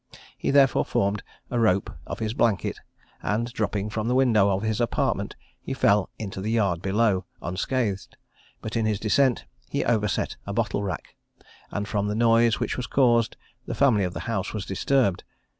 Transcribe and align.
He 0.35 0.49
therefore 0.49 0.83
formed 0.83 1.21
a 1.51 1.59
rope 1.59 1.91
of 2.07 2.17
his 2.17 2.33
blanket, 2.33 2.79
and, 3.21 3.53
dropping 3.53 3.91
from 3.91 4.07
the 4.07 4.15
window 4.15 4.49
of 4.49 4.63
his 4.63 4.81
apartment, 4.81 5.35
he 5.61 5.75
fell 5.75 6.09
into 6.17 6.41
the 6.41 6.49
yard 6.49 6.81
below, 6.81 7.25
unscathed; 7.39 8.17
but 8.63 8.75
in 8.75 8.87
his 8.87 8.99
descent, 8.99 9.45
he 9.69 9.85
overset 9.85 10.37
a 10.47 10.53
bottle 10.53 10.81
rack, 10.81 11.15
and 11.69 11.87
from 11.87 12.07
the 12.07 12.15
noise 12.15 12.59
which 12.59 12.77
was 12.77 12.87
caused, 12.87 13.37
the 13.67 13.75
family 13.75 14.03
of 14.03 14.15
the 14.15 14.21
house 14.21 14.53
was 14.55 14.65
disturbed. 14.65 15.23